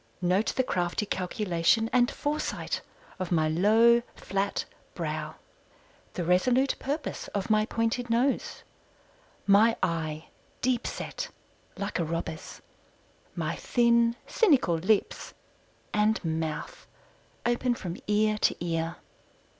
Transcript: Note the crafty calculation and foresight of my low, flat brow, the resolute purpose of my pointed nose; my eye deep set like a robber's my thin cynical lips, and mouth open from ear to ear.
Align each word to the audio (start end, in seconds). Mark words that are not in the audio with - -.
Note 0.19 0.47
the 0.55 0.63
crafty 0.63 1.05
calculation 1.05 1.87
and 1.93 2.09
foresight 2.09 2.81
of 3.19 3.31
my 3.31 3.47
low, 3.47 4.01
flat 4.15 4.65
brow, 4.95 5.35
the 6.13 6.23
resolute 6.23 6.73
purpose 6.79 7.27
of 7.35 7.51
my 7.51 7.67
pointed 7.67 8.09
nose; 8.09 8.63
my 9.45 9.77
eye 9.83 10.29
deep 10.59 10.87
set 10.87 11.29
like 11.77 11.99
a 11.99 12.03
robber's 12.03 12.63
my 13.35 13.55
thin 13.55 14.15
cynical 14.25 14.73
lips, 14.73 15.35
and 15.93 16.25
mouth 16.25 16.87
open 17.45 17.75
from 17.75 17.95
ear 18.07 18.39
to 18.39 18.55
ear. 18.59 18.95